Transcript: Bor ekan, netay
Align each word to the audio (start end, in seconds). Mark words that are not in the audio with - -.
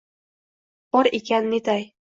Bor 0.97 1.11
ekan, 1.21 1.49
netay 1.55 1.91